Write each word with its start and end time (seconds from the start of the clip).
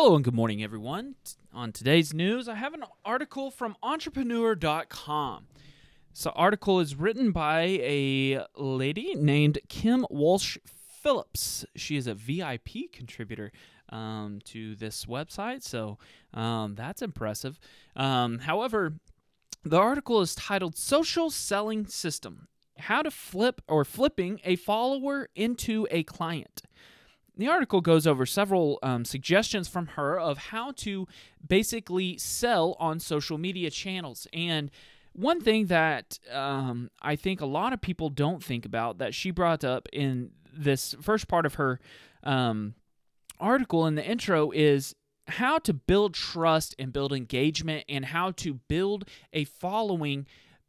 Hello 0.00 0.14
and 0.14 0.22
good 0.24 0.32
morning, 0.32 0.62
everyone. 0.62 1.16
On 1.52 1.72
today's 1.72 2.14
news, 2.14 2.48
I 2.48 2.54
have 2.54 2.72
an 2.72 2.84
article 3.04 3.50
from 3.50 3.74
entrepreneur.com. 3.82 5.48
So, 6.12 6.30
article 6.36 6.78
is 6.78 6.94
written 6.94 7.32
by 7.32 7.62
a 7.82 8.46
lady 8.56 9.16
named 9.16 9.58
Kim 9.68 10.06
Walsh 10.08 10.56
Phillips. 10.64 11.66
She 11.74 11.96
is 11.96 12.06
a 12.06 12.14
VIP 12.14 12.92
contributor 12.92 13.50
um, 13.88 14.38
to 14.44 14.76
this 14.76 15.04
website, 15.06 15.64
so 15.64 15.98
um, 16.32 16.76
that's 16.76 17.02
impressive. 17.02 17.58
Um, 17.96 18.38
however, 18.38 19.00
the 19.64 19.78
article 19.78 20.20
is 20.20 20.36
titled 20.36 20.78
Social 20.78 21.28
Selling 21.28 21.88
System 21.88 22.46
How 22.76 23.02
to 23.02 23.10
Flip 23.10 23.60
or 23.66 23.84
Flipping 23.84 24.40
a 24.44 24.54
Follower 24.54 25.28
into 25.34 25.88
a 25.90 26.04
Client. 26.04 26.62
The 27.38 27.48
article 27.48 27.80
goes 27.80 28.06
over 28.06 28.26
several 28.26 28.80
um, 28.82 29.04
suggestions 29.04 29.68
from 29.68 29.86
her 29.88 30.18
of 30.18 30.38
how 30.38 30.72
to 30.78 31.06
basically 31.46 32.18
sell 32.18 32.76
on 32.80 32.98
social 32.98 33.38
media 33.38 33.70
channels. 33.70 34.26
And 34.32 34.72
one 35.12 35.40
thing 35.40 35.66
that 35.66 36.18
um, 36.32 36.90
I 37.00 37.14
think 37.14 37.40
a 37.40 37.46
lot 37.46 37.72
of 37.72 37.80
people 37.80 38.10
don't 38.10 38.42
think 38.42 38.66
about 38.66 38.98
that 38.98 39.14
she 39.14 39.30
brought 39.30 39.62
up 39.62 39.88
in 39.92 40.30
this 40.52 40.96
first 41.00 41.28
part 41.28 41.46
of 41.46 41.54
her 41.54 41.78
um, 42.24 42.74
article 43.38 43.86
in 43.86 43.94
the 43.94 44.04
intro 44.04 44.50
is 44.50 44.96
how 45.28 45.58
to 45.58 45.72
build 45.72 46.14
trust 46.14 46.74
and 46.78 46.92
build 46.92 47.12
engagement 47.12 47.84
and 47.88 48.06
how 48.06 48.32
to 48.32 48.54
build 48.54 49.08
a 49.32 49.44
following 49.44 50.26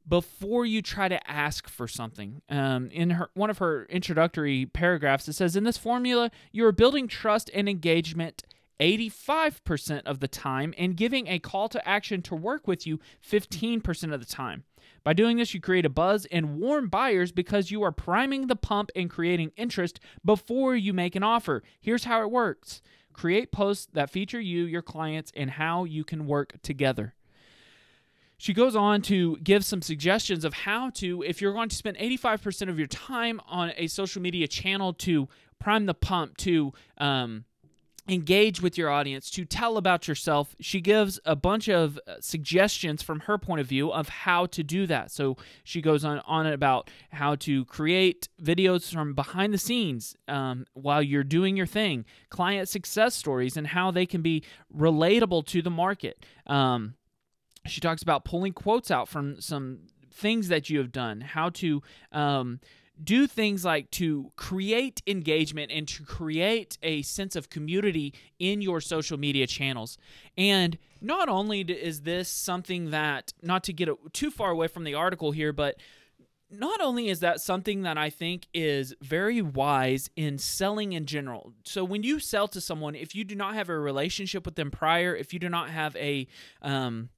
before 0.09 0.65
you 0.65 0.81
try 0.81 1.07
to 1.07 1.29
ask 1.29 1.69
for 1.69 1.87
something. 1.87 2.41
Um, 2.49 2.89
in 2.91 3.11
her 3.11 3.29
one 3.35 3.49
of 3.49 3.59
her 3.59 3.85
introductory 3.85 4.65
paragraphs, 4.65 5.27
it 5.27 5.33
says, 5.33 5.55
"In 5.55 5.63
this 5.63 5.77
formula, 5.77 6.31
you 6.51 6.65
are 6.65 6.71
building 6.71 7.07
trust 7.07 7.49
and 7.53 7.69
engagement." 7.69 8.43
85% 8.81 10.03
of 10.05 10.21
the 10.21 10.27
time 10.29 10.73
and 10.77 10.95
giving 10.95 11.27
a 11.27 11.37
call 11.37 11.67
to 11.67 11.85
action 11.85 12.21
to 12.21 12.33
work 12.33 12.65
with 12.65 12.87
you 12.87 12.99
15% 13.19 14.13
of 14.13 14.21
the 14.21 14.25
time. 14.25 14.63
By 15.03 15.13
doing 15.13 15.37
this, 15.37 15.53
you 15.53 15.61
create 15.61 15.85
a 15.85 15.89
buzz 15.89 16.25
and 16.27 16.59
warm 16.59 16.87
buyers 16.87 17.31
because 17.31 17.71
you 17.71 17.83
are 17.83 17.91
priming 17.91 18.47
the 18.47 18.55
pump 18.55 18.89
and 18.95 19.09
creating 19.09 19.51
interest 19.57 19.99
before 20.23 20.75
you 20.75 20.93
make 20.93 21.15
an 21.15 21.23
offer. 21.23 21.63
Here's 21.79 22.05
how 22.05 22.21
it 22.21 22.31
works 22.31 22.81
create 23.11 23.51
posts 23.51 23.87
that 23.91 24.09
feature 24.09 24.39
you, 24.39 24.63
your 24.63 24.81
clients, 24.81 25.31
and 25.35 25.51
how 25.51 25.83
you 25.83 26.05
can 26.05 26.25
work 26.25 26.55
together. 26.61 27.15
She 28.39 28.53
goes 28.53 28.73
on 28.73 29.01
to 29.03 29.35
give 29.43 29.65
some 29.65 29.81
suggestions 29.81 30.45
of 30.45 30.53
how 30.53 30.91
to, 30.91 31.21
if 31.23 31.41
you're 31.41 31.51
going 31.51 31.67
to 31.67 31.75
spend 31.75 31.97
85% 31.97 32.69
of 32.69 32.79
your 32.79 32.87
time 32.87 33.41
on 33.49 33.73
a 33.75 33.87
social 33.87 34.21
media 34.21 34.47
channel 34.47 34.93
to 34.93 35.27
prime 35.59 35.87
the 35.87 35.93
pump, 35.93 36.37
to 36.37 36.71
um, 36.99 37.43
engage 38.07 38.61
with 38.61 38.77
your 38.77 38.89
audience, 38.89 39.29
to 39.31 39.43
tell 39.43 39.75
about 39.75 40.07
yourself, 40.07 40.55
she 40.61 40.79
gives 40.79 41.19
a 41.25 41.35
bunch 41.35 41.67
of 41.67 41.99
uh, 42.07 42.15
suggestions 42.21 43.03
from 43.03 43.19
her 43.21 43.37
point 43.37 43.59
of 43.59 43.67
view 43.67 43.91
of 43.91 44.07
how 44.07 44.45
to 44.45 44.63
do 44.63 44.87
that. 44.87 45.11
So 45.11 45.35
she 45.65 45.81
goes 45.81 46.05
on, 46.05 46.19
on 46.19 46.47
about 46.47 46.89
how 47.11 47.35
to 47.35 47.65
create 47.65 48.29
videos 48.41 48.89
from 48.89 49.15
behind 49.15 49.53
the 49.53 49.57
scenes 49.57 50.15
um, 50.29 50.65
while 50.75 51.03
you're 51.03 51.25
doing 51.25 51.57
your 51.57 51.67
thing, 51.67 52.05
client 52.29 52.69
success 52.69 53.15
stories, 53.15 53.57
and 53.57 53.67
how 53.67 53.91
they 53.91 54.05
can 54.05 54.21
be 54.21 54.43
relatable 54.73 55.45
to 55.47 55.61
the 55.61 55.69
market. 55.69 56.25
Um, 56.47 56.95
she 57.65 57.81
talks 57.81 58.01
about 58.01 58.25
pulling 58.25 58.53
quotes 58.53 58.91
out 58.91 59.07
from 59.07 59.39
some 59.41 59.79
things 60.11 60.47
that 60.49 60.69
you 60.69 60.79
have 60.79 60.91
done, 60.91 61.21
how 61.21 61.49
to 61.49 61.81
um, 62.11 62.59
do 63.01 63.27
things 63.27 63.63
like 63.63 63.89
to 63.91 64.31
create 64.35 65.01
engagement 65.07 65.71
and 65.71 65.87
to 65.87 66.03
create 66.03 66.77
a 66.83 67.01
sense 67.03 67.35
of 67.35 67.49
community 67.49 68.13
in 68.39 68.61
your 68.61 68.81
social 68.81 69.17
media 69.17 69.47
channels. 69.47 69.97
And 70.37 70.77
not 71.01 71.29
only 71.29 71.61
is 71.61 72.01
this 72.01 72.27
something 72.29 72.91
that, 72.91 73.33
not 73.41 73.63
to 73.65 73.73
get 73.73 73.89
too 74.13 74.31
far 74.31 74.51
away 74.51 74.67
from 74.67 74.83
the 74.83 74.95
article 74.95 75.31
here, 75.31 75.53
but 75.53 75.77
not 76.51 76.81
only 76.81 77.09
is 77.09 77.19
that 77.19 77.39
something 77.39 77.83
that 77.83 77.97
I 77.97 78.09
think 78.09 78.47
is 78.53 78.93
very 79.01 79.41
wise 79.41 80.09
in 80.15 80.37
selling 80.39 80.93
in 80.93 81.05
general. 81.05 81.53
So 81.63 81.83
when 81.83 82.01
you 82.03 82.19
sell 82.19 82.47
to 82.49 82.59
someone, 82.59 82.95
if 82.95 83.13
you 83.13 83.23
do 83.23 83.35
not 83.35 83.53
have 83.53 83.69
a 83.69 83.77
relationship 83.77 84.45
with 84.45 84.55
them 84.55 84.71
prior, 84.71 85.15
if 85.15 85.31
you 85.31 85.39
do 85.39 85.47
not 85.47 85.69
have 85.69 85.95
a 85.95 86.27
um, 86.61 87.09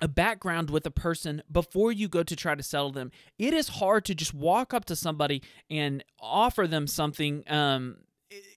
a 0.00 0.08
background 0.08 0.70
with 0.70 0.86
a 0.86 0.90
person 0.90 1.42
before 1.50 1.92
you 1.92 2.08
go 2.08 2.22
to 2.22 2.36
try 2.36 2.54
to 2.54 2.62
settle 2.62 2.92
them. 2.92 3.10
It 3.38 3.54
is 3.54 3.68
hard 3.68 4.04
to 4.06 4.14
just 4.14 4.34
walk 4.34 4.74
up 4.74 4.84
to 4.86 4.96
somebody 4.96 5.42
and 5.70 6.04
offer 6.20 6.66
them 6.66 6.86
something 6.86 7.44
um, 7.48 7.98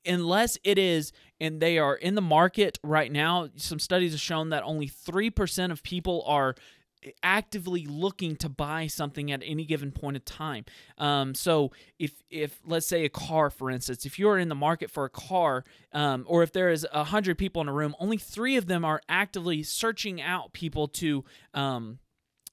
unless 0.06 0.58
it 0.64 0.78
is 0.78 1.12
and 1.40 1.62
they 1.62 1.78
are 1.78 1.96
in 1.96 2.16
the 2.16 2.22
market 2.22 2.80
right 2.84 3.12
now. 3.12 3.50
Some 3.56 3.80
studies 3.80 4.14
have 4.14 4.22
shown 4.22 4.50
that 4.50 4.64
only 4.64 4.90
3% 4.90 5.72
of 5.72 5.84
people 5.84 6.24
are 6.26 6.56
actively 7.24 7.86
looking 7.86 8.36
to 8.38 8.50
buy 8.50 8.88
something 8.88 9.32
at 9.32 9.42
any 9.46 9.66
given 9.66 9.92
point 9.92 10.18
of 10.18 10.26
time. 10.26 10.66
Um, 10.98 11.36
so 11.36 11.72
if 12.00 12.24
if 12.30 12.60
let's 12.66 12.88
say 12.88 13.06
a 13.06 13.10
car, 13.10 13.50
for 13.50 13.70
instance, 13.70 14.06
if 14.06 14.18
you're 14.20 14.38
in 14.38 14.50
the 14.50 14.56
market 14.56 14.92
for 14.92 15.06
a 15.06 15.10
car, 15.10 15.64
um, 15.94 16.26
or 16.28 16.44
if 16.44 16.52
there 16.52 16.70
is 16.70 16.86
a 16.92 17.06
hundred 17.06 17.38
people 17.38 17.62
in 17.62 17.68
a 17.68 17.74
room, 17.74 17.96
only 18.00 18.18
three 18.18 18.58
of 18.58 18.68
them 18.68 18.84
are 18.84 19.02
actively 19.10 19.64
searching 19.64 20.22
out 20.22 20.54
people 20.54 20.88
to 20.88 21.24
um, 21.54 22.00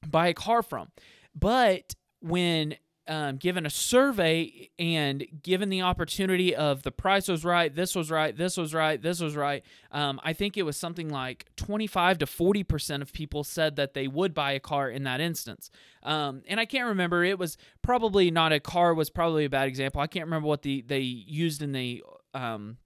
buy 0.06 0.28
a 0.28 0.34
car 0.34 0.62
from. 0.62 0.88
But 1.34 1.94
when 2.21 2.76
um, 3.06 3.37
given 3.37 3.66
a 3.66 3.70
survey 3.70 4.70
and 4.78 5.25
given 5.42 5.69
the 5.69 5.82
opportunity 5.82 6.54
of 6.54 6.82
the 6.82 6.91
price 6.91 7.28
was 7.28 7.44
right, 7.44 7.75
this 7.75 7.94
was 7.94 8.10
right, 8.10 8.37
this 8.37 8.56
was 8.56 8.72
right, 8.72 9.00
this 9.00 9.20
was 9.20 9.37
right, 9.37 9.62
um, 9.92 10.20
I 10.25 10.32
think 10.32 10.56
it 10.56 10.62
was 10.62 10.76
something 10.76 11.09
like 11.09 11.47
25 11.56 12.19
to 12.19 12.26
40% 12.26 13.03
of 13.03 13.12
people 13.12 13.44
said 13.44 13.76
that 13.76 13.94
they 13.94 14.09
would 14.09 14.32
buy 14.32 14.53
a 14.53 14.60
car 14.60 14.88
in 14.88 15.04
that 15.04 15.20
instance. 15.20 15.70
Um, 16.03 16.43
and 16.48 16.59
I 16.59 16.64
can't 16.64 16.88
remember, 16.88 17.25
it 17.25 17.38
was 17.38 17.56
probably 17.82 18.31
not 18.31 18.53
a 18.53 18.60
car, 18.60 18.94
was 18.94 19.10
probably 19.10 19.44
a 19.44 19.50
bad 19.50 19.69
example. 19.69 20.00
I 20.00 20.06
can't 20.06 20.26
remember 20.26 20.48
what 20.48 20.62
the 20.62 20.82
they 20.87 21.00
used 21.00 21.62
in 21.62 21.72
the 21.72 22.03
um, 22.32 22.78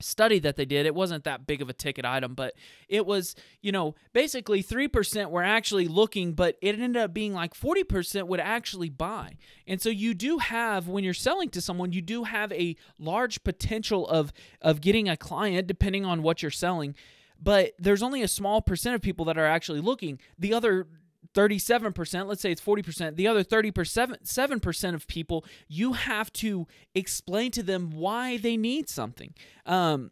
study 0.00 0.38
that 0.38 0.56
they 0.56 0.64
did 0.64 0.86
it 0.86 0.94
wasn't 0.94 1.24
that 1.24 1.46
big 1.46 1.62
of 1.62 1.68
a 1.68 1.72
ticket 1.72 2.04
item 2.04 2.34
but 2.34 2.54
it 2.88 3.06
was 3.06 3.34
you 3.62 3.72
know 3.72 3.94
basically 4.12 4.62
3% 4.62 5.30
were 5.30 5.42
actually 5.42 5.88
looking 5.88 6.32
but 6.32 6.56
it 6.60 6.78
ended 6.78 7.02
up 7.02 7.14
being 7.14 7.32
like 7.32 7.54
40% 7.54 8.26
would 8.26 8.40
actually 8.40 8.90
buy. 8.90 9.36
And 9.66 9.80
so 9.80 9.88
you 9.88 10.14
do 10.14 10.38
have 10.38 10.88
when 10.88 11.04
you're 11.04 11.14
selling 11.14 11.48
to 11.50 11.60
someone 11.60 11.92
you 11.92 12.02
do 12.02 12.24
have 12.24 12.52
a 12.52 12.76
large 12.98 13.42
potential 13.42 14.06
of 14.08 14.32
of 14.60 14.80
getting 14.80 15.08
a 15.08 15.16
client 15.16 15.66
depending 15.66 16.04
on 16.04 16.22
what 16.22 16.42
you're 16.42 16.50
selling 16.50 16.94
but 17.40 17.72
there's 17.78 18.02
only 18.02 18.22
a 18.22 18.28
small 18.28 18.62
percent 18.62 18.94
of 18.94 19.02
people 19.02 19.26
that 19.26 19.36
are 19.36 19.46
actually 19.46 19.80
looking. 19.80 20.18
The 20.38 20.54
other 20.54 20.86
37%, 21.34 22.26
let's 22.26 22.40
say 22.40 22.52
it's 22.52 22.60
40%, 22.60 23.16
the 23.16 23.28
other 23.28 23.44
30%, 23.44 24.22
7% 24.22 24.94
of 24.94 25.06
people, 25.06 25.44
you 25.68 25.94
have 25.94 26.32
to 26.34 26.66
explain 26.94 27.50
to 27.52 27.62
them 27.62 27.90
why 27.90 28.36
they 28.36 28.56
need 28.56 28.88
something. 28.88 29.34
Um, 29.64 30.10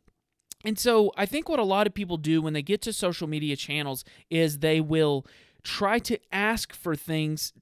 and 0.65 0.79
so 0.79 1.13
I 1.17 1.27
think 1.27 1.49
what 1.49 1.59
a 1.59 1.65
lot 1.65 1.87
of 1.87 1.95
people 1.95 2.17
do 2.17 2.41
when 2.41 2.55
they 2.55 2.63
get 2.63 2.81
to 2.83 2.93
social 2.93 3.29
media 3.29 3.55
channels 3.57 4.05
is 4.31 4.59
they 4.59 4.81
will 4.81 5.27
try 5.63 5.99
to 5.99 6.19
ask 6.33 6.75
for 6.75 6.97
things 6.97 7.53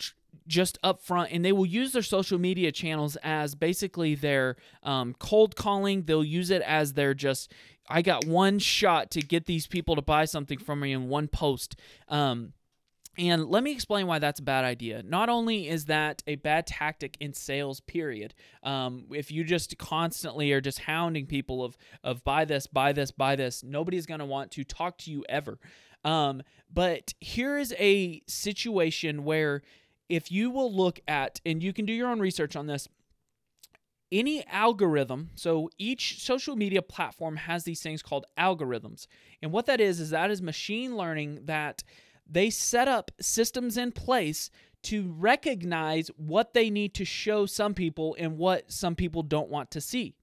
just 0.47 0.79
up 0.83 1.03
front 1.03 1.31
and 1.33 1.45
they 1.45 1.53
will 1.53 1.67
use 1.67 1.93
their 1.93 2.03
social 2.03 2.39
media 2.39 2.73
channels 2.73 3.17
as 3.23 3.55
basically 3.55 4.15
their 4.15 4.57
um, 4.83 5.15
cold 5.19 5.55
calling 5.55 6.03
they'll 6.03 6.25
use 6.25 6.51
it 6.51 6.63
as 6.63 6.95
their 6.95 7.15
just 7.15 7.53
i 7.89 8.03
got 8.03 8.27
one 8.27 8.59
shot 8.59 9.11
to 9.11 9.21
get 9.21 9.47
these 9.47 9.69
people 9.69 9.95
to 9.95 10.03
buy 10.03 10.25
something 10.25 10.59
from 10.59 10.81
me 10.81 10.93
in 10.93 11.09
one 11.09 11.29
post 11.29 11.77
um, 12.09 12.53
and 13.19 13.47
let 13.49 13.63
me 13.63 13.73
explain 13.73 14.07
why 14.07 14.19
that's 14.19 14.41
a 14.41 14.43
bad 14.43 14.65
idea. 14.65 15.03
Not 15.03 15.29
only 15.29 15.69
is 15.69 15.85
that 15.87 16.23
a 16.27 16.37
bad 16.37 16.67
tactic 16.67 17.17
in 17.21 17.35
sales, 17.35 17.81
period. 17.81 18.35
Um, 18.63 19.05
if 19.11 19.31
you 19.31 19.45
just 19.45 19.77
constantly 19.77 20.51
are 20.53 20.63
just 20.63 20.81
hounding 20.81 21.27
people 21.27 21.63
of 21.63 21.77
of 22.03 22.25
buy 22.25 22.45
this, 22.47 22.67
buy 22.67 22.93
this, 22.93 23.11
buy 23.11 23.37
this, 23.37 23.63
nobody's 23.63 24.07
going 24.07 24.21
to 24.21 24.27
want 24.27 24.51
to 24.53 24.65
talk 24.65 24.97
to 24.99 25.11
you 25.11 25.25
ever. 25.29 25.59
Um, 26.05 26.43
but 26.73 27.13
here 27.21 27.59
is 27.59 27.75
a 27.79 28.23
situation 28.27 29.25
where 29.25 29.63
if 30.09 30.33
you 30.33 30.51
will 30.51 30.75
look 30.75 31.01
at, 31.07 31.41
and 31.45 31.63
you 31.63 31.73
can 31.73 31.85
do 31.85 31.93
your 31.93 32.09
own 32.09 32.21
research 32.21 32.57
on 32.57 32.67
this, 32.67 32.89
any 34.11 34.47
algorithm 34.47 35.31
so 35.35 35.71
each 35.79 36.23
social 36.23 36.55
media 36.55 36.83
platform 36.83 37.35
has 37.37 37.65
these 37.65 37.81
things 37.81 38.03
called 38.03 38.27
algorithms 38.39 39.07
and 39.41 39.51
what 39.51 39.65
that 39.65 39.81
is 39.81 40.01
is 40.01 40.11
that 40.11 40.31
is 40.31 40.43
machine 40.43 40.99
learning 40.99 41.41
that 41.47 41.83
they 42.29 42.51
set 42.51 42.89
up 42.89 43.11
systems 43.21 43.77
in 43.77 43.93
place 43.93 44.51
to 44.83 45.15
recognize 45.17 46.09
what 46.17 46.55
they 46.55 46.69
need 46.69 46.95
to 46.95 47.05
show 47.05 47.47
some 47.47 47.75
people 47.75 48.17
and 48.19 48.37
what 48.37 48.71
some 48.71 48.95
people 48.95 49.23
don't 49.23 49.49
want 49.49 49.71
to 49.71 49.81
see. 49.81 50.15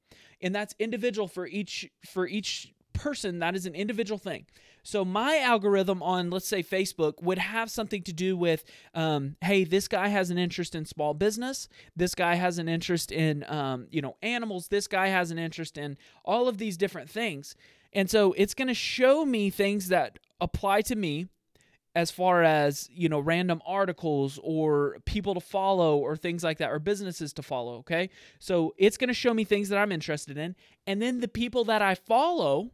And 0.42 0.54
that's 0.54 0.76
individual 0.80 1.28
for 1.28 1.48
each 1.48 1.90
for 2.06 2.28
each 2.28 2.74
person. 2.94 3.40
That 3.40 3.56
is 3.56 3.66
an 3.66 3.76
individual 3.76 4.18
thing. 4.18 4.46
So 4.84 5.06
my 5.06 5.40
algorithm 5.40 6.02
on 6.02 6.30
let's 6.30 6.48
say 6.48 6.64
facebook 6.64 7.22
would 7.22 7.38
have 7.38 7.70
something 7.70 8.02
to 8.04 8.14
do 8.14 8.36
with 8.36 8.64
um, 8.94 9.36
hey 9.42 9.64
this 9.64 9.88
guy 9.88 10.08
has 10.08 10.30
an 10.30 10.38
interest 10.38 10.76
in 10.76 10.86
small 10.86 11.14
business. 11.14 11.70
This 11.96 12.16
guy 12.16 12.36
has 12.36 12.58
an 12.58 12.68
interest 12.68 13.12
in 13.12 13.46
um, 13.48 13.88
you 13.92 14.02
know 14.02 14.18
animals. 14.22 14.68
This 14.68 14.88
guy 14.88 15.08
has 15.08 15.32
an 15.32 15.40
interest 15.40 15.78
in 15.78 15.98
all 16.26 16.48
of 16.48 16.58
these 16.58 16.78
different 16.78 17.10
things. 17.10 17.56
And 17.94 18.10
so 18.10 18.34
it's 18.34 18.54
going 18.54 18.68
to 18.68 18.74
show 18.74 19.26
me 19.26 19.50
things 19.50 19.88
that 19.88 20.20
apply 20.40 20.82
to 20.82 20.96
me 20.96 21.28
as 21.96 22.12
far 22.12 22.44
as, 22.44 22.88
you 22.92 23.10
know, 23.10 23.20
random 23.20 23.62
articles 23.66 24.40
or 24.44 24.98
people 25.06 25.34
to 25.34 25.40
follow 25.40 25.98
or 25.98 26.16
things 26.16 26.44
like 26.44 26.60
that 26.60 26.72
or 26.72 26.80
businesses 26.80 27.34
to 27.34 27.42
follow, 27.42 27.78
okay? 27.78 28.10
So 28.40 28.74
it's 28.78 28.98
going 28.98 29.08
to 29.08 29.14
show 29.14 29.34
me 29.34 29.44
things 29.44 29.70
that 29.70 29.80
I'm 29.80 29.92
interested 29.92 30.38
in. 30.38 30.56
And 30.86 31.02
then 31.02 31.20
the 31.20 31.28
people 31.28 31.64
that 31.66 31.82
I 31.82 31.96
follow, 31.96 32.72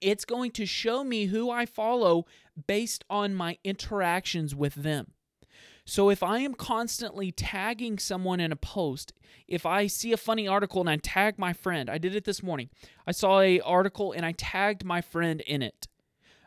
it's 0.00 0.24
going 0.24 0.50
to 0.52 0.66
show 0.66 1.04
me 1.04 1.26
who 1.26 1.50
I 1.50 1.66
follow 1.66 2.24
based 2.66 3.04
on 3.10 3.34
my 3.34 3.58
interactions 3.64 4.54
with 4.54 4.74
them. 4.74 5.12
So 5.84 6.10
if 6.10 6.22
I 6.22 6.40
am 6.40 6.54
constantly 6.54 7.30
tagging 7.30 7.98
someone 7.98 8.40
in 8.40 8.50
a 8.50 8.56
post, 8.56 9.12
if 9.46 9.64
I 9.64 9.86
see 9.86 10.12
a 10.12 10.16
funny 10.16 10.48
article 10.48 10.80
and 10.80 10.90
I 10.90 10.96
tag 10.96 11.38
my 11.38 11.52
friend, 11.52 11.88
I 11.88 11.98
did 11.98 12.16
it 12.16 12.24
this 12.24 12.42
morning. 12.42 12.70
I 13.06 13.12
saw 13.12 13.40
a 13.40 13.60
article 13.60 14.10
and 14.10 14.26
I 14.26 14.32
tagged 14.32 14.84
my 14.84 15.00
friend 15.00 15.42
in 15.42 15.62
it. 15.62 15.86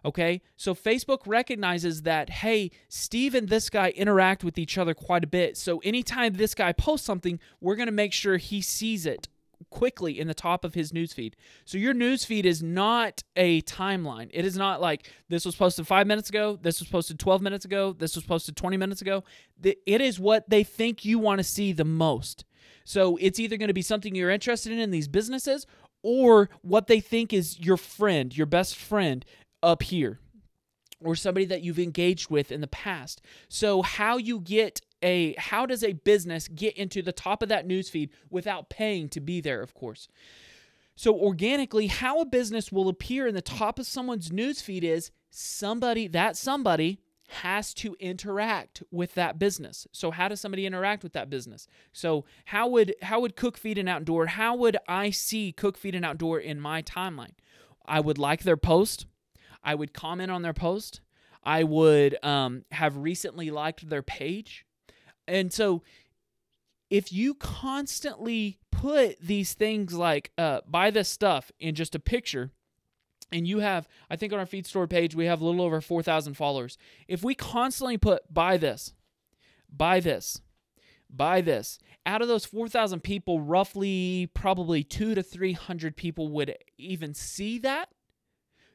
Okay? 0.06 0.42
So 0.56 0.74
Facebook 0.74 1.19
recognizes 1.25 2.04
that 2.04 2.30
hey, 2.30 2.72
Steve 2.88 3.36
and 3.36 3.50
this 3.50 3.69
guy 3.69 3.90
interact 3.90 4.44
with 4.44 4.57
each 4.57 4.78
other 4.78 4.94
quite 4.94 5.24
a 5.24 5.28
bit. 5.28 5.57
So 5.57 5.80
anytime 5.80 6.34
this 6.34 6.54
guy 6.54 6.72
posts 6.74 7.06
something, 7.06 7.40
we're 7.62 7.75
going 7.75 7.88
to 7.88 7.92
make 7.92 8.13
sure 8.13 8.38
he 8.38 8.62
sees 8.62 9.06
it 9.06 9.28
quickly 9.69 10.19
in 10.19 10.28
the 10.28 10.34
top 10.34 10.63
of 10.63 10.74
his 10.74 10.92
newsfeed. 10.92 11.34
So 11.66 11.78
your 11.78 11.94
newsfeed 11.94 12.46
is 12.46 12.63
not 12.63 13.24
a 13.36 13.62
timeline. 13.63 14.30
It 14.34 14.46
is 14.46 14.57
not 14.57 14.81
like 14.81 15.12
this 15.28 15.46
was 15.46 15.56
posted 15.56 15.86
five 15.88 16.07
minutes 16.07 16.30
ago, 16.30 16.57
this 16.62 16.80
was 16.80 16.90
posted 16.90 17.19
12 17.19 17.42
minutes 17.42 17.66
ago, 17.66 17.94
this 17.94 18.16
was 18.16 18.24
posted 18.24 18.56
20 18.56 18.78
minutes 18.78 19.01
ago. 19.01 19.24
It 19.62 20.01
is 20.01 20.19
what 20.19 20.50
they 20.50 20.63
think 20.63 21.06
you 21.06 21.19
want 21.19 21.40
to 21.40 21.44
see 21.44 21.74
the 21.74 21.86
most. 21.86 22.46
So 22.86 23.18
it's 23.18 23.40
either 23.40 23.57
going 23.57 23.68
to 23.68 23.74
be 23.74 23.81
something 23.81 24.16
you're 24.16 24.30
interested 24.30 24.72
in 24.72 24.80
in 24.80 24.92
these 24.92 25.07
businesses 25.07 25.68
or 26.01 26.50
what 26.62 26.88
they 26.88 27.00
think 27.00 27.34
is 27.34 27.60
your 27.60 27.78
friend, 27.78 28.36
your 28.36 28.48
best 28.48 28.75
friend 28.75 29.25
up 29.61 29.83
here 29.83 30.19
or 31.03 31.15
somebody 31.15 31.45
that 31.45 31.61
you've 31.61 31.79
engaged 31.79 32.29
with 32.29 32.51
in 32.51 32.61
the 32.61 32.67
past. 32.67 33.21
So 33.47 33.81
how 33.81 34.17
you 34.17 34.39
get 34.39 34.81
a 35.01 35.33
how 35.38 35.65
does 35.65 35.83
a 35.83 35.94
business 35.94 36.47
get 36.47 36.75
into 36.75 37.01
the 37.01 37.13
top 37.13 37.41
of 37.41 37.50
that 37.50 37.67
newsfeed 37.67 38.09
without 38.29 38.69
paying 38.69 39.09
to 39.09 39.19
be 39.21 39.41
there, 39.41 39.61
of 39.61 39.73
course. 39.73 40.07
So 40.95 41.15
organically, 41.17 41.88
how 41.88 42.19
a 42.19 42.25
business 42.25 42.71
will 42.71 42.89
appear 42.89 43.25
in 43.25 43.33
the 43.33 43.41
top 43.41 43.79
of 43.79 43.88
someone's 43.88 44.29
newsfeed 44.29 44.83
is 44.83 45.11
somebody 45.29 46.07
that 46.09 46.35
somebody 46.35 47.00
has 47.29 47.73
to 47.75 47.95
interact 48.00 48.83
with 48.91 49.13
that 49.13 49.39
business. 49.39 49.88
So 49.91 50.12
how 50.12 50.27
does 50.27 50.41
somebody 50.41 50.65
interact 50.65 51.03
with 51.03 51.13
that 51.13 51.29
business? 51.29 51.67
So 51.94 52.25
how 52.45 52.67
would 52.67 52.95
how 53.01 53.21
would 53.21 53.38
Cook 53.38 53.57
Feed 53.57 53.77
and 53.77 53.88
Outdoor, 53.88 54.25
how 54.25 54.55
would 54.55 54.77
I 54.88 55.12
see 55.12 55.51
Cook 55.53 55.77
Feed 55.77 55.95
and 55.95 56.03
Outdoor 56.03 56.39
in 56.39 56.59
my 56.59 56.81
timeline? 56.81 57.35
I 57.85 58.00
would 58.00 58.17
like 58.17 58.44
their 58.44 58.57
post. 58.57 59.05
I 59.63 59.75
would 59.75 59.94
comment 59.94 60.31
on 60.31 60.41
their 60.41 60.53
post. 60.53 61.01
I 61.44 61.63
would 61.63 62.23
um, 62.23 62.63
have 62.71 62.97
recently 62.97 63.50
liked 63.50 63.89
their 63.89 64.01
page. 64.01 64.65
And 65.27 65.53
so 65.53 65.83
if 66.89 67.13
you 67.13 67.35
constantly 67.35 68.59
put 68.71 69.19
these 69.21 69.53
things 69.53 69.94
like 69.94 70.31
uh, 70.38 70.61
buy 70.67 70.91
this 70.91 71.09
stuff 71.09 71.51
in 71.59 71.75
just 71.75 71.95
a 71.95 72.00
picture, 72.00 72.51
and 73.31 73.47
you 73.47 73.59
have, 73.59 73.88
I 74.09 74.15
think 74.15 74.33
on 74.33 74.39
our 74.39 74.45
feed 74.45 74.65
store 74.65 74.88
page, 74.88 75.15
we 75.15 75.25
have 75.25 75.41
a 75.41 75.45
little 75.45 75.62
over 75.62 75.81
4,000 75.81 76.33
followers. 76.33 76.77
If 77.07 77.23
we 77.23 77.35
constantly 77.35 77.97
put 77.97 78.33
buy 78.33 78.57
this, 78.57 78.94
buy 79.71 80.00
this, 80.00 80.41
buy 81.09 81.41
this, 81.41 81.77
out 82.05 82.21
of 82.21 82.27
those 82.27 82.45
4,000 82.45 83.01
people, 83.01 83.39
roughly 83.39 84.29
probably 84.33 84.83
two 84.83 85.13
to 85.13 85.21
300 85.21 85.95
people 85.95 86.29
would 86.29 86.55
even 86.77 87.13
see 87.13 87.59
that. 87.59 87.89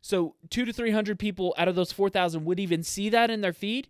So 0.04 0.34
two 0.50 0.66
to 0.66 0.72
300 0.72 1.18
people 1.18 1.54
out 1.56 1.66
of 1.66 1.76
those 1.76 1.90
4,000 1.90 2.44
would 2.44 2.60
even 2.60 2.82
see 2.82 3.08
that 3.08 3.30
in 3.30 3.40
their 3.40 3.54
feed 3.54 3.88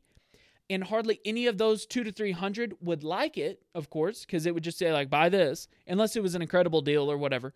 and 0.70 0.84
hardly 0.84 1.18
any 1.24 1.48
of 1.48 1.58
those 1.58 1.86
two 1.86 2.04
to 2.04 2.12
300 2.12 2.74
would 2.80 3.02
like 3.02 3.36
it, 3.36 3.62
of 3.74 3.90
course, 3.90 4.24
because 4.24 4.46
it 4.46 4.54
would 4.54 4.62
just 4.62 4.78
say, 4.78 4.92
like, 4.92 5.10
buy 5.10 5.28
this, 5.28 5.66
unless 5.88 6.14
it 6.14 6.22
was 6.22 6.36
an 6.36 6.40
incredible 6.40 6.82
deal 6.82 7.10
or 7.10 7.18
whatever. 7.18 7.52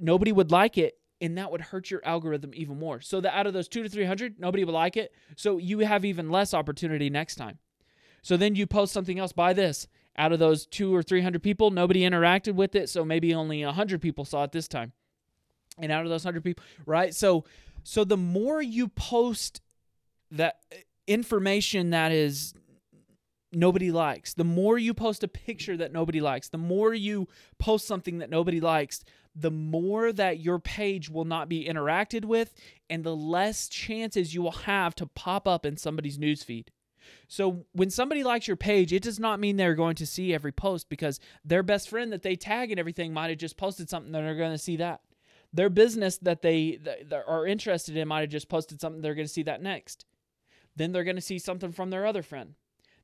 Nobody 0.00 0.32
would 0.32 0.50
like 0.50 0.76
it, 0.78 0.98
and 1.20 1.38
that 1.38 1.52
would 1.52 1.60
hurt 1.60 1.92
your 1.92 2.04
algorithm 2.04 2.50
even 2.54 2.76
more. 2.76 3.00
So 3.00 3.20
that 3.20 3.38
out 3.38 3.46
of 3.46 3.52
those 3.52 3.68
two 3.68 3.84
to 3.84 3.88
300, 3.88 4.40
nobody 4.40 4.64
would 4.64 4.74
like 4.74 4.96
it. 4.96 5.12
So 5.36 5.58
you 5.58 5.78
have 5.78 6.04
even 6.04 6.28
less 6.28 6.54
opportunity 6.54 7.08
next 7.08 7.36
time. 7.36 7.60
So 8.20 8.36
then 8.36 8.56
you 8.56 8.66
post 8.66 8.92
something 8.92 9.20
else, 9.20 9.30
buy 9.30 9.52
this. 9.52 9.86
Out 10.16 10.32
of 10.32 10.40
those 10.40 10.66
two 10.66 10.92
or 10.92 11.04
300 11.04 11.40
people, 11.40 11.70
nobody 11.70 12.00
interacted 12.00 12.54
with 12.54 12.74
it. 12.74 12.88
So 12.88 13.04
maybe 13.04 13.32
only 13.32 13.64
100 13.64 14.02
people 14.02 14.24
saw 14.24 14.42
it 14.42 14.50
this 14.50 14.66
time. 14.66 14.92
And 15.78 15.92
out 15.92 16.04
of 16.04 16.10
those 16.10 16.24
100 16.24 16.42
people, 16.42 16.64
right? 16.86 17.14
So, 17.14 17.44
so 17.82 18.04
the 18.04 18.16
more 18.16 18.62
you 18.62 18.88
post 18.88 19.60
that 20.30 20.60
uh, 20.72 20.76
information 21.06 21.90
that 21.90 22.12
is 22.12 22.54
nobody 23.52 23.90
likes, 23.90 24.34
the 24.34 24.44
more 24.44 24.78
you 24.78 24.94
post 24.94 25.22
a 25.22 25.28
picture 25.28 25.76
that 25.76 25.92
nobody 25.92 26.20
likes, 26.20 26.48
the 26.48 26.58
more 26.58 26.94
you 26.94 27.28
post 27.58 27.86
something 27.86 28.18
that 28.18 28.30
nobody 28.30 28.60
likes, 28.60 29.04
the 29.34 29.50
more 29.50 30.12
that 30.12 30.40
your 30.40 30.58
page 30.58 31.10
will 31.10 31.24
not 31.24 31.48
be 31.48 31.66
interacted 31.66 32.24
with 32.24 32.54
and 32.88 33.04
the 33.04 33.14
less 33.14 33.68
chances 33.68 34.34
you 34.34 34.40
will 34.40 34.50
have 34.50 34.94
to 34.94 35.06
pop 35.06 35.46
up 35.46 35.66
in 35.66 35.76
somebody's 35.76 36.18
newsfeed. 36.18 36.68
So 37.28 37.66
when 37.72 37.90
somebody 37.90 38.24
likes 38.24 38.48
your 38.48 38.56
page, 38.56 38.92
it 38.92 39.02
does 39.02 39.20
not 39.20 39.40
mean 39.40 39.56
they're 39.56 39.74
going 39.74 39.96
to 39.96 40.06
see 40.06 40.34
every 40.34 40.52
post 40.52 40.88
because 40.88 41.20
their 41.44 41.62
best 41.62 41.88
friend 41.88 42.12
that 42.12 42.22
they 42.22 42.36
tag 42.36 42.70
and 42.70 42.80
everything 42.80 43.12
might 43.12 43.28
have 43.28 43.38
just 43.38 43.56
posted 43.56 43.88
something 43.88 44.12
that 44.12 44.22
they're 44.22 44.34
going 44.34 44.52
to 44.52 44.58
see 44.58 44.76
that. 44.76 45.00
Their 45.56 45.70
business 45.70 46.18
that 46.18 46.42
they 46.42 46.78
that 46.82 47.24
are 47.26 47.46
interested 47.46 47.96
in 47.96 48.08
might 48.08 48.20
have 48.20 48.30
just 48.30 48.50
posted 48.50 48.78
something 48.78 49.00
they're 49.00 49.14
going 49.14 49.26
to 49.26 49.32
see 49.32 49.44
that 49.44 49.62
next. 49.62 50.04
Then 50.76 50.92
they're 50.92 51.04
going 51.04 51.16
to 51.16 51.22
see 51.22 51.38
something 51.38 51.72
from 51.72 51.88
their 51.88 52.04
other 52.04 52.22
friend. 52.22 52.54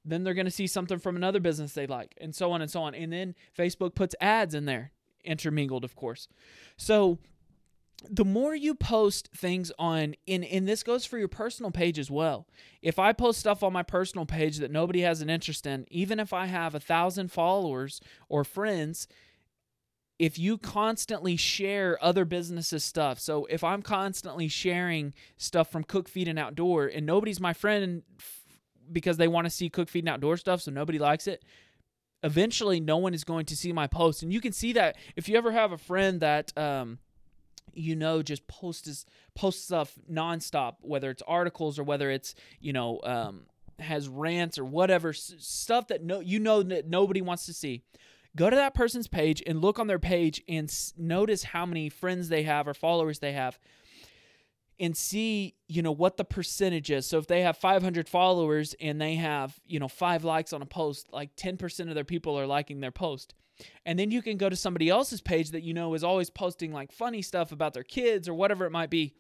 Then 0.04 0.22
they're 0.22 0.34
going 0.34 0.46
to 0.46 0.50
see 0.50 0.66
something 0.66 0.98
from 0.98 1.16
another 1.16 1.40
business 1.40 1.72
they 1.72 1.86
like, 1.86 2.14
and 2.20 2.34
so 2.34 2.52
on 2.52 2.60
and 2.60 2.70
so 2.70 2.82
on. 2.82 2.94
And 2.94 3.10
then 3.10 3.34
Facebook 3.56 3.94
puts 3.94 4.14
ads 4.20 4.54
in 4.54 4.66
there, 4.66 4.92
intermingled, 5.24 5.82
of 5.82 5.96
course. 5.96 6.28
So 6.76 7.18
the 8.10 8.24
more 8.24 8.54
you 8.54 8.74
post 8.74 9.30
things 9.34 9.70
on 9.78 10.14
in 10.26 10.44
and 10.44 10.68
this 10.68 10.82
goes 10.82 11.06
for 11.06 11.18
your 11.18 11.28
personal 11.28 11.70
page 11.70 12.00
as 12.00 12.10
well 12.10 12.48
if 12.80 12.98
i 12.98 13.12
post 13.12 13.38
stuff 13.38 13.62
on 13.62 13.72
my 13.72 13.82
personal 13.82 14.26
page 14.26 14.58
that 14.58 14.72
nobody 14.72 15.02
has 15.02 15.22
an 15.22 15.30
interest 15.30 15.66
in 15.66 15.86
even 15.88 16.18
if 16.18 16.32
i 16.32 16.46
have 16.46 16.74
a 16.74 16.80
thousand 16.80 17.30
followers 17.30 18.00
or 18.28 18.42
friends 18.42 19.06
if 20.22 20.38
you 20.38 20.56
constantly 20.56 21.36
share 21.36 21.98
other 22.00 22.24
businesses 22.24 22.84
stuff 22.84 23.18
so 23.18 23.44
if 23.46 23.64
i'm 23.64 23.82
constantly 23.82 24.46
sharing 24.46 25.12
stuff 25.36 25.70
from 25.70 25.82
cook 25.82 26.08
feed 26.08 26.28
and 26.28 26.38
outdoor 26.38 26.86
and 26.86 27.04
nobody's 27.04 27.40
my 27.40 27.52
friend 27.52 28.02
because 28.92 29.16
they 29.16 29.26
want 29.26 29.44
to 29.44 29.50
see 29.50 29.68
cook 29.68 29.88
feed 29.88 30.04
and 30.04 30.08
outdoor 30.08 30.36
stuff 30.36 30.60
so 30.60 30.70
nobody 30.70 30.98
likes 30.98 31.26
it 31.26 31.42
eventually 32.22 32.80
no 32.80 32.96
one 32.96 33.14
is 33.14 33.24
going 33.24 33.46
to 33.46 33.56
see 33.56 33.72
my 33.72 33.86
post. 33.86 34.22
And 34.22 34.32
you 34.32 34.40
can 34.40 34.52
see 34.52 34.72
that 34.74 34.96
if 35.16 35.28
you 35.28 35.36
ever 35.36 35.52
have 35.52 35.72
a 35.72 35.78
friend 35.78 36.20
that 36.20 36.56
um, 36.56 36.98
you 37.74 37.96
know 37.96 38.22
just 38.22 38.46
posts 38.46 39.06
posts 39.34 39.64
stuff 39.64 39.98
nonstop 40.10 40.76
whether 40.82 41.10
it's 41.10 41.22
articles 41.26 41.78
or 41.78 41.84
whether 41.84 42.10
it's 42.10 42.34
you 42.60 42.72
know 42.72 43.00
um, 43.04 43.42
has 43.78 44.08
rants 44.08 44.58
or 44.58 44.64
whatever 44.64 45.12
stuff 45.12 45.88
that 45.88 46.04
no 46.04 46.20
you 46.20 46.38
know 46.38 46.62
that 46.62 46.88
nobody 46.88 47.22
wants 47.22 47.46
to 47.46 47.54
see 47.54 47.82
go 48.36 48.50
to 48.50 48.56
that 48.56 48.74
person's 48.74 49.08
page 49.08 49.42
and 49.46 49.60
look 49.60 49.78
on 49.78 49.86
their 49.86 49.98
page 49.98 50.42
and 50.48 50.68
s- 50.68 50.92
notice 50.96 51.42
how 51.42 51.66
many 51.66 51.88
friends 51.88 52.28
they 52.28 52.42
have 52.44 52.66
or 52.66 52.74
followers 52.74 53.18
they 53.18 53.32
have 53.32 53.58
and 54.80 54.96
see 54.96 55.54
you 55.68 55.82
know 55.82 55.92
what 55.92 56.16
the 56.16 56.24
percentage 56.24 56.90
is. 56.90 57.06
So 57.06 57.18
if 57.18 57.26
they 57.26 57.42
have 57.42 57.56
500 57.56 58.08
followers 58.08 58.74
and 58.80 59.00
they 59.00 59.14
have 59.14 59.58
you 59.66 59.78
know 59.78 59.88
5 59.88 60.24
likes 60.24 60.52
on 60.52 60.62
a 60.62 60.66
post 60.66 61.08
like 61.12 61.34
10% 61.36 61.88
of 61.88 61.94
their 61.94 62.04
people 62.04 62.38
are 62.38 62.46
liking 62.46 62.80
their 62.80 62.90
post. 62.90 63.34
And 63.86 63.98
then 63.98 64.10
you 64.10 64.22
can 64.22 64.38
go 64.38 64.48
to 64.48 64.56
somebody 64.56 64.88
else's 64.88 65.20
page 65.20 65.50
that 65.50 65.62
you 65.62 65.74
know 65.74 65.94
is 65.94 66.04
always 66.04 66.30
posting 66.30 66.72
like 66.72 66.90
funny 66.90 67.22
stuff 67.22 67.52
about 67.52 67.74
their 67.74 67.84
kids 67.84 68.28
or 68.28 68.34
whatever 68.34 68.64
it 68.64 68.72
might 68.72 68.90
be. 68.90 69.14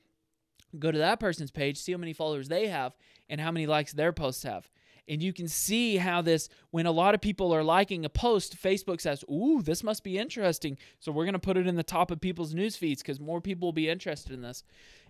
Go 0.78 0.90
to 0.90 0.98
that 0.98 1.20
person's 1.20 1.50
page 1.50 1.76
see 1.76 1.92
how 1.92 1.98
many 1.98 2.12
followers 2.12 2.48
they 2.48 2.68
have 2.68 2.96
and 3.28 3.40
how 3.40 3.52
many 3.52 3.66
likes 3.66 3.92
their 3.92 4.12
posts 4.12 4.42
have 4.42 4.68
and 5.08 5.22
you 5.22 5.32
can 5.32 5.48
see 5.48 5.96
how 5.96 6.22
this, 6.22 6.48
when 6.70 6.86
a 6.86 6.92
lot 6.92 7.14
of 7.14 7.20
people 7.20 7.52
are 7.54 7.64
liking 7.64 8.04
a 8.04 8.08
post, 8.08 8.56
Facebook 8.60 9.00
says, 9.00 9.24
Ooh, 9.30 9.60
this 9.62 9.82
must 9.82 10.04
be 10.04 10.18
interesting. 10.18 10.78
So 11.00 11.12
we're 11.12 11.24
going 11.24 11.32
to 11.34 11.38
put 11.38 11.56
it 11.56 11.66
in 11.66 11.76
the 11.76 11.82
top 11.82 12.10
of 12.10 12.20
people's 12.20 12.54
news 12.54 12.76
feeds 12.76 13.02
because 13.02 13.20
more 13.20 13.40
people 13.40 13.66
will 13.66 13.72
be 13.72 13.88
interested 13.88 14.32
in 14.32 14.42
this. 14.42 14.62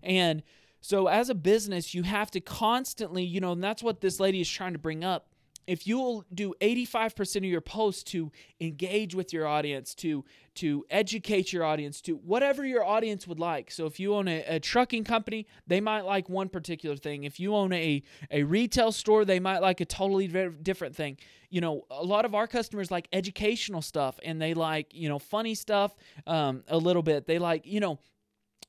And 0.02 0.42
so 0.80 1.06
as 1.06 1.28
a 1.28 1.34
business, 1.34 1.94
you 1.94 2.02
have 2.02 2.30
to 2.32 2.40
constantly, 2.40 3.22
you 3.22 3.40
know, 3.40 3.52
and 3.52 3.62
that's 3.62 3.82
what 3.82 4.00
this 4.00 4.18
lady 4.18 4.40
is 4.40 4.48
trying 4.48 4.72
to 4.72 4.78
bring 4.78 5.04
up 5.04 5.28
if 5.66 5.86
you'll 5.86 6.24
do 6.32 6.54
85% 6.60 7.36
of 7.36 7.44
your 7.44 7.60
posts 7.60 8.02
to 8.04 8.30
engage 8.60 9.14
with 9.14 9.32
your 9.32 9.46
audience 9.46 9.94
to 9.96 10.24
to 10.54 10.84
educate 10.90 11.50
your 11.50 11.64
audience 11.64 12.02
to 12.02 12.16
whatever 12.16 12.62
your 12.62 12.84
audience 12.84 13.26
would 13.26 13.40
like. 13.40 13.70
So 13.70 13.86
if 13.86 13.98
you 13.98 14.14
own 14.14 14.28
a, 14.28 14.44
a, 14.46 14.60
trucking 14.60 15.04
company 15.04 15.46
they 15.66 15.80
might 15.80 16.02
like 16.02 16.28
one 16.28 16.50
particular 16.50 16.96
thing. 16.96 17.24
If 17.24 17.40
you 17.40 17.54
own 17.54 17.72
a, 17.72 18.02
a 18.30 18.42
retail 18.42 18.92
store 18.92 19.24
they 19.24 19.40
might 19.40 19.60
like 19.60 19.80
a 19.80 19.86
totally 19.86 20.28
different 20.62 20.94
thing. 20.94 21.16
You 21.48 21.60
know 21.60 21.86
a 21.90 22.04
lot 22.04 22.24
of 22.24 22.34
our 22.34 22.46
customers 22.46 22.90
like 22.90 23.08
educational 23.12 23.82
stuff 23.82 24.18
and 24.24 24.40
they 24.40 24.54
like 24.54 24.88
you 24.92 25.08
know 25.08 25.18
funny 25.18 25.54
stuff 25.54 25.94
um, 26.26 26.64
a 26.68 26.76
little 26.76 27.02
bit. 27.02 27.26
They 27.26 27.38
like 27.38 27.66
you 27.66 27.80
know 27.80 27.98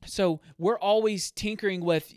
so 0.05 0.41
we're 0.57 0.79
always 0.79 1.31
tinkering 1.31 1.83
with 1.83 2.13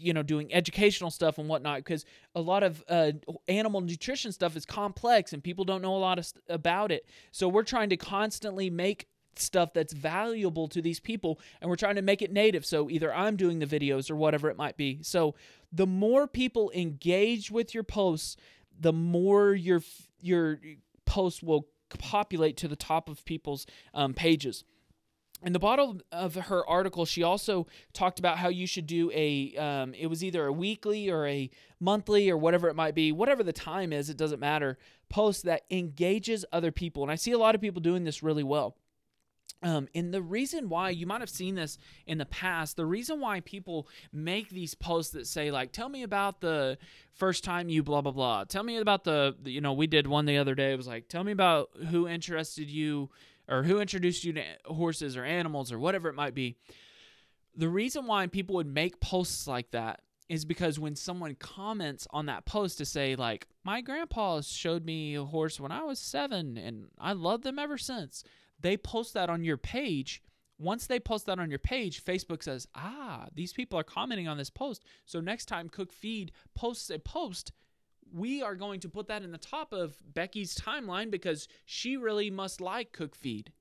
you 0.00 0.12
know 0.12 0.22
doing 0.22 0.52
educational 0.52 1.10
stuff 1.10 1.38
and 1.38 1.48
whatnot 1.48 1.78
because 1.78 2.04
a 2.34 2.40
lot 2.40 2.62
of 2.62 2.82
uh, 2.88 3.12
animal 3.48 3.80
nutrition 3.80 4.32
stuff 4.32 4.56
is 4.56 4.64
complex 4.64 5.32
and 5.32 5.42
people 5.42 5.64
don't 5.64 5.82
know 5.82 5.94
a 5.94 5.98
lot 5.98 6.18
of 6.18 6.26
st- 6.26 6.42
about 6.48 6.90
it. 6.90 7.06
So 7.32 7.48
we're 7.48 7.64
trying 7.64 7.90
to 7.90 7.96
constantly 7.96 8.70
make 8.70 9.08
stuff 9.36 9.72
that's 9.72 9.92
valuable 9.92 10.68
to 10.68 10.82
these 10.82 11.00
people 11.00 11.40
and 11.60 11.70
we're 11.70 11.76
trying 11.76 11.94
to 11.96 12.02
make 12.02 12.22
it 12.22 12.32
native. 12.32 12.66
So 12.66 12.90
either 12.90 13.12
i'm 13.14 13.36
doing 13.36 13.58
the 13.58 13.66
videos 13.66 14.10
or 14.10 14.16
whatever 14.16 14.50
it 14.50 14.56
might 14.56 14.76
be. 14.76 14.98
So 15.02 15.34
the 15.72 15.86
more 15.86 16.26
people 16.26 16.70
engage 16.74 17.50
with 17.50 17.74
your 17.74 17.84
posts 17.84 18.36
the 18.78 18.92
more 18.92 19.52
your 19.52 19.82
your 20.20 20.58
posts 21.04 21.42
will 21.42 21.68
populate 21.98 22.56
to 22.56 22.68
the 22.68 22.76
top 22.76 23.08
of 23.08 23.24
people's 23.24 23.66
um, 23.94 24.14
pages 24.14 24.64
in 25.42 25.52
the 25.52 25.58
bottom 25.58 26.00
of 26.12 26.34
her 26.34 26.68
article 26.68 27.04
she 27.04 27.22
also 27.22 27.66
talked 27.92 28.18
about 28.18 28.38
how 28.38 28.48
you 28.48 28.66
should 28.66 28.86
do 28.86 29.10
a 29.12 29.54
um, 29.56 29.94
it 29.94 30.06
was 30.06 30.22
either 30.22 30.46
a 30.46 30.52
weekly 30.52 31.10
or 31.10 31.26
a 31.26 31.50
monthly 31.78 32.28
or 32.28 32.36
whatever 32.36 32.68
it 32.68 32.76
might 32.76 32.94
be 32.94 33.10
whatever 33.12 33.42
the 33.42 33.52
time 33.52 33.92
is 33.92 34.10
it 34.10 34.16
doesn't 34.16 34.40
matter 34.40 34.76
post 35.10 35.44
that 35.44 35.64
engages 35.70 36.46
other 36.52 36.72
people. 36.72 37.02
And 37.02 37.12
i 37.12 37.16
see 37.16 37.32
a 37.32 37.38
lot 37.38 37.54
of 37.54 37.60
people 37.60 37.82
doing 37.82 38.04
this 38.04 38.22
really 38.22 38.44
well. 38.44 38.76
Um, 39.62 39.88
and 39.94 40.14
the 40.14 40.22
reason 40.22 40.70
why 40.70 40.88
you 40.88 41.06
might 41.06 41.20
have 41.20 41.28
seen 41.28 41.56
this 41.56 41.76
in 42.06 42.16
the 42.16 42.24
past, 42.24 42.76
the 42.76 42.86
reason 42.86 43.20
why 43.20 43.40
people 43.40 43.88
make 44.10 44.48
these 44.48 44.74
posts 44.74 45.12
that 45.12 45.26
say 45.26 45.50
like, 45.50 45.70
"Tell 45.70 45.90
me 45.90 46.02
about 46.02 46.40
the 46.40 46.78
first 47.12 47.44
time 47.44 47.68
you 47.68 47.82
blah 47.82 48.00
blah 48.00 48.12
blah," 48.12 48.44
tell 48.44 48.62
me 48.62 48.78
about 48.78 49.04
the, 49.04 49.36
you 49.44 49.60
know, 49.60 49.74
we 49.74 49.86
did 49.86 50.06
one 50.06 50.24
the 50.24 50.38
other 50.38 50.54
day. 50.54 50.72
It 50.72 50.76
was 50.76 50.86
like, 50.86 51.08
"Tell 51.08 51.24
me 51.24 51.32
about 51.32 51.68
who 51.90 52.08
interested 52.08 52.70
you 52.70 53.10
or 53.50 53.64
who 53.64 53.80
introduced 53.80 54.24
you 54.24 54.32
to 54.32 54.42
horses 54.64 55.16
or 55.16 55.24
animals 55.24 55.70
or 55.70 55.78
whatever 55.78 56.08
it 56.08 56.14
might 56.14 56.34
be." 56.34 56.56
The 57.54 57.68
reason 57.68 58.06
why 58.06 58.26
people 58.28 58.54
would 58.54 58.66
make 58.66 59.00
posts 59.00 59.46
like 59.46 59.72
that 59.72 60.00
is 60.28 60.44
because 60.44 60.78
when 60.78 60.94
someone 60.94 61.34
comments 61.34 62.06
on 62.10 62.26
that 62.26 62.46
post 62.46 62.78
to 62.78 62.86
say 62.86 63.16
like, 63.16 63.48
"My 63.64 63.80
grandpa 63.80 64.40
showed 64.40 64.86
me 64.86 65.16
a 65.16 65.24
horse 65.24 65.60
when 65.60 65.72
I 65.72 65.82
was 65.82 65.98
seven, 65.98 66.56
and 66.56 66.88
I 66.96 67.12
loved 67.12 67.44
them 67.44 67.58
ever 67.58 67.76
since." 67.76 68.24
they 68.62 68.76
post 68.76 69.14
that 69.14 69.30
on 69.30 69.44
your 69.44 69.56
page. 69.56 70.22
Once 70.58 70.86
they 70.86 71.00
post 71.00 71.26
that 71.26 71.38
on 71.38 71.48
your 71.48 71.58
page, 71.58 72.04
Facebook 72.04 72.42
says, 72.42 72.68
ah, 72.74 73.26
these 73.34 73.52
people 73.52 73.78
are 73.78 73.84
commenting 73.84 74.28
on 74.28 74.36
this 74.36 74.50
post. 74.50 74.84
So 75.06 75.20
next 75.20 75.46
time 75.46 75.70
Cook 75.70 75.92
Feed 75.92 76.32
posts 76.54 76.90
a 76.90 76.98
post, 76.98 77.52
we 78.12 78.42
are 78.42 78.54
going 78.54 78.80
to 78.80 78.88
put 78.88 79.08
that 79.08 79.22
in 79.22 79.32
the 79.32 79.38
top 79.38 79.72
of 79.72 79.96
Becky's 80.14 80.54
timeline 80.54 81.10
because 81.10 81.48
she 81.64 81.96
really 81.96 82.30
must 82.30 82.60
like 82.60 82.92
Cook 82.92 83.14
Feed. 83.14 83.52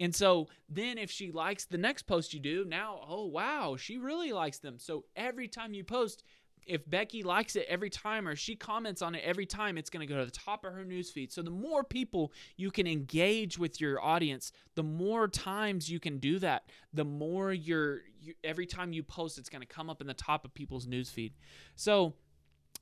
And 0.00 0.14
so 0.14 0.48
then 0.68 0.98
if 0.98 1.10
she 1.10 1.30
likes 1.30 1.66
the 1.66 1.78
next 1.78 2.02
post 2.02 2.34
you 2.34 2.40
do, 2.40 2.64
now, 2.64 3.00
oh, 3.08 3.26
wow, 3.26 3.76
she 3.76 3.96
really 3.96 4.32
likes 4.32 4.58
them. 4.58 4.78
So 4.78 5.04
every 5.14 5.46
time 5.46 5.72
you 5.72 5.84
post, 5.84 6.24
if 6.66 6.88
Becky 6.88 7.22
likes 7.22 7.56
it 7.56 7.66
every 7.68 7.90
time 7.90 8.26
or 8.26 8.34
she 8.34 8.56
comments 8.56 9.02
on 9.02 9.14
it 9.14 9.22
every 9.24 9.46
time, 9.46 9.78
it's 9.78 9.90
going 9.90 10.06
to 10.06 10.12
go 10.12 10.18
to 10.18 10.24
the 10.24 10.30
top 10.30 10.64
of 10.64 10.72
her 10.72 10.84
newsfeed. 10.84 11.30
So 11.30 11.42
the 11.42 11.50
more 11.50 11.84
people 11.84 12.32
you 12.56 12.70
can 12.70 12.86
engage 12.86 13.58
with 13.58 13.80
your 13.80 14.02
audience, 14.02 14.50
the 14.74 14.82
more 14.82 15.28
times 15.28 15.90
you 15.90 16.00
can 16.00 16.18
do 16.18 16.38
that, 16.40 16.70
the 16.92 17.04
more 17.04 17.52
you're 17.52 18.00
you, 18.20 18.34
every 18.42 18.66
time 18.66 18.92
you 18.92 19.02
post, 19.02 19.38
it's 19.38 19.50
going 19.50 19.60
to 19.60 19.66
come 19.66 19.90
up 19.90 20.00
in 20.00 20.06
the 20.06 20.14
top 20.14 20.44
of 20.44 20.54
people's 20.54 20.86
newsfeed. 20.86 21.32
So 21.76 22.14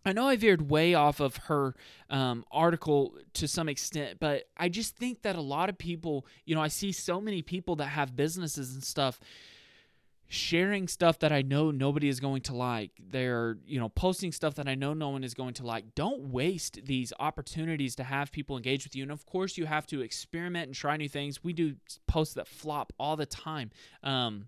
I 0.05 0.13
know 0.13 0.29
I 0.29 0.37
veered 0.37 0.71
way 0.71 0.95
off 0.95 1.21
of 1.21 1.37
her 1.37 1.75
um, 2.11 2.45
article 2.51 3.15
to 3.35 3.47
some 3.47 3.69
extent, 3.69 4.19
but 4.21 4.45
I 4.57 4.69
just 4.69 4.97
think 4.97 5.23
that 5.23 5.37
a 5.37 5.41
lot 5.41 5.69
of 5.69 5.79
people, 5.79 6.27
you 6.45 6.55
know, 6.55 6.61
I 6.61 6.69
see 6.69 6.93
so 6.93 7.21
many 7.21 7.43
people 7.43 7.77
that 7.77 7.87
have 7.87 8.17
businesses 8.17 8.75
and 8.75 8.83
stuff 8.83 9.21
sharing 10.33 10.89
stuff 10.89 11.19
that 11.19 11.31
I 11.31 11.43
know 11.43 11.71
nobody 11.71 12.09
is 12.09 12.19
going 12.19 12.41
to 12.43 12.55
like. 12.55 12.91
They're, 12.99 13.59
you 13.67 13.79
know, 13.79 13.91
posting 13.91 14.33
stuff 14.33 14.55
that 14.55 14.67
I 14.67 14.75
know 14.75 14.95
no 14.95 15.11
one 15.11 15.25
is 15.25 15.35
going 15.35 15.53
to 15.55 15.67
like. 15.67 15.95
Don't 15.95 16.33
waste 16.33 16.81
these 16.87 17.13
opportunities 17.21 17.95
to 17.97 18.05
have 18.05 18.33
people 18.33 18.57
engage 18.57 18.85
with 18.85 18.97
you. 18.97 19.03
And 19.03 19.13
of 19.13 19.27
course, 19.27 19.59
you 19.59 19.67
have 19.67 19.87
to 19.89 20.01
experiment 20.01 20.69
and 20.69 20.75
try 20.75 20.97
new 20.97 21.09
things. 21.09 21.45
We 21.45 21.53
do 21.53 21.75
posts 22.07 22.33
that 22.35 22.49
flop 22.49 22.95
all 22.99 23.15
the 23.15 23.27
time. 23.27 23.73
Um, 24.03 24.47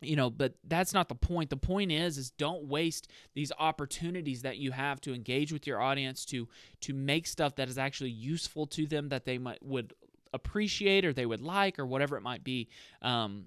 you 0.00 0.16
know 0.16 0.30
but 0.30 0.54
that's 0.66 0.94
not 0.94 1.08
the 1.08 1.14
point 1.14 1.50
the 1.50 1.56
point 1.56 1.92
is 1.92 2.18
is 2.18 2.30
don't 2.30 2.64
waste 2.64 3.08
these 3.34 3.52
opportunities 3.58 4.42
that 4.42 4.56
you 4.58 4.72
have 4.72 5.00
to 5.00 5.14
engage 5.14 5.52
with 5.52 5.66
your 5.66 5.80
audience 5.80 6.24
to 6.24 6.48
to 6.80 6.94
make 6.94 7.26
stuff 7.26 7.56
that 7.56 7.68
is 7.68 7.78
actually 7.78 8.10
useful 8.10 8.66
to 8.66 8.86
them 8.86 9.08
that 9.08 9.24
they 9.24 9.38
might 9.38 9.62
would 9.62 9.92
appreciate 10.32 11.04
or 11.04 11.12
they 11.12 11.26
would 11.26 11.40
like 11.40 11.78
or 11.78 11.84
whatever 11.84 12.16
it 12.16 12.22
might 12.22 12.44
be 12.44 12.68
um, 13.02 13.46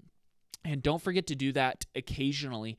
and 0.64 0.82
don't 0.82 1.02
forget 1.02 1.26
to 1.28 1.34
do 1.34 1.52
that 1.52 1.84
occasionally. 1.94 2.78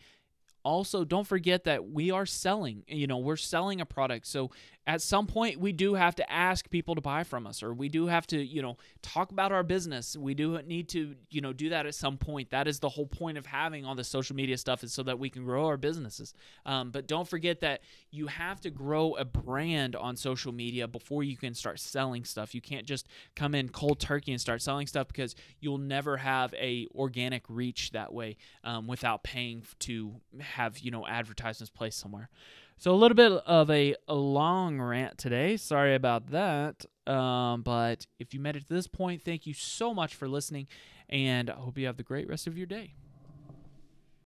Also, 0.63 1.05
don't 1.05 1.27
forget 1.27 1.63
that 1.65 1.91
we 1.91 2.09
are 2.09 2.25
selling, 2.25 2.83
you 2.87 3.05
know, 3.05 3.19
we're 3.19 3.35
selling 3.35 3.79
a 3.79 3.85
product. 3.85 4.25
So 4.25 4.49
at 4.87 5.01
some 5.01 5.25
point 5.25 5.59
we 5.59 5.71
do 5.71 5.95
have 5.95 6.15
to 6.15 6.31
ask 6.31 6.69
people 6.69 6.95
to 6.95 7.01
buy 7.01 7.23
from 7.23 7.47
us 7.47 7.63
or 7.63 7.73
we 7.73 7.89
do 7.89 8.07
have 8.07 8.27
to 8.27 8.43
you 8.43 8.61
know 8.61 8.77
talk 9.01 9.31
about 9.31 9.51
our 9.51 9.63
business. 9.63 10.15
We 10.15 10.33
do 10.33 10.59
need 10.63 10.89
to 10.89 11.15
you 11.29 11.41
know 11.41 11.53
do 11.53 11.69
that 11.69 11.85
at 11.85 11.95
some 11.95 12.17
point. 12.17 12.51
That 12.51 12.67
is 12.67 12.79
the 12.79 12.89
whole 12.89 13.07
point 13.07 13.37
of 13.37 13.45
having 13.45 13.85
all 13.85 13.95
the 13.95 14.03
social 14.03 14.35
media 14.35 14.57
stuff 14.57 14.83
is 14.83 14.93
so 14.93 15.03
that 15.03 15.19
we 15.19 15.29
can 15.29 15.43
grow 15.43 15.67
our 15.67 15.77
businesses. 15.77 16.33
Um, 16.65 16.91
but 16.91 17.07
don't 17.07 17.27
forget 17.27 17.61
that 17.61 17.81
you 18.11 18.27
have 18.27 18.61
to 18.61 18.69
grow 18.69 19.13
a 19.15 19.25
brand 19.25 19.95
on 19.95 20.15
social 20.15 20.51
media 20.51 20.87
before 20.87 21.23
you 21.23 21.37
can 21.37 21.53
start 21.53 21.79
selling 21.79 22.23
stuff. 22.23 22.53
You 22.53 22.61
can't 22.61 22.85
just 22.85 23.07
come 23.35 23.55
in 23.55 23.69
cold 23.69 23.99
turkey 23.99 24.31
and 24.31 24.41
start 24.41 24.61
selling 24.61 24.87
stuff 24.87 25.07
because 25.07 25.35
you'll 25.59 25.77
never 25.77 26.17
have 26.17 26.53
a 26.55 26.87
organic 26.95 27.43
reach 27.49 27.91
that 27.91 28.13
way 28.13 28.37
um, 28.63 28.87
without 28.87 29.23
paying 29.23 29.63
to 29.79 30.15
have 30.39 30.79
you 30.79 30.91
know 30.91 31.07
advertisements 31.07 31.69
placed 31.69 31.99
somewhere 31.99 32.29
so 32.77 32.91
a 32.91 32.95
little 32.95 33.15
bit 33.15 33.31
of 33.31 33.69
a, 33.69 33.95
a 34.07 34.15
long 34.15 34.79
rant 34.79 35.17
today. 35.17 35.57
Sorry 35.57 35.95
about 35.95 36.31
that. 36.31 36.85
Um, 37.07 37.61
but 37.61 38.07
if 38.19 38.33
you 38.33 38.39
made 38.39 38.55
it 38.55 38.67
to 38.67 38.73
this 38.73 38.87
point, 38.87 39.21
thank 39.23 39.45
you 39.45 39.53
so 39.53 39.93
much 39.93 40.15
for 40.15 40.27
listening, 40.27 40.67
and 41.07 41.49
I 41.49 41.53
hope 41.53 41.77
you 41.77 41.85
have 41.85 41.97
the 41.97 42.03
great 42.03 42.27
rest 42.27 42.47
of 42.47 42.57
your 42.57 42.67
day. 42.67 42.93